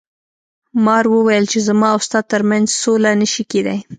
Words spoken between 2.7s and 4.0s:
سوله نشي کیدی.